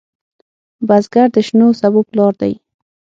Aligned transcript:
بزګر 0.87 1.27
د 1.35 1.37
شنو 1.47 1.67
سبو 1.81 2.01
پلار 2.09 2.33
دی 2.41 2.53